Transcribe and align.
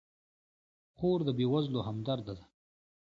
خور 0.97 1.19
د 1.27 1.29
بېوزلو 1.37 1.79
همدرده 1.87 2.33
ده. 2.37 2.45